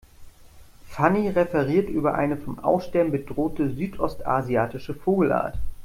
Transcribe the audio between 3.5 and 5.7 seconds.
südostasiatische Vogelart.